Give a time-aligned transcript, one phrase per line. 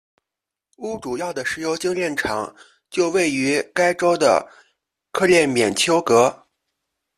[0.77, 2.55] 乌主要的石油精炼厂
[2.89, 4.49] 就位于该州的
[5.11, 6.47] 克列缅丘格。